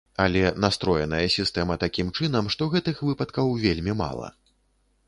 Але 0.23 0.39
настроеная 0.63 1.27
сістэма 1.35 1.77
такім 1.85 2.09
чынам, 2.17 2.45
што 2.57 2.69
гэтых 2.73 3.05
выпадкаў 3.11 3.55
вельмі 3.69 3.93
мала. 4.03 4.35